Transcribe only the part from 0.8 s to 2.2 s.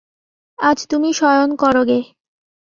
তুমি শয়ন করোগে।